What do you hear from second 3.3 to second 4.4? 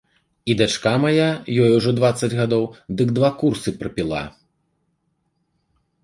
курсы прапіла.